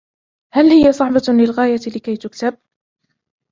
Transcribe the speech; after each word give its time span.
هل 0.53 0.65
هي 0.69 0.91
صعبة 0.91 1.21
للغاية 1.39 1.75
لكي 1.87 2.17
تُكتب؟ 2.17 2.57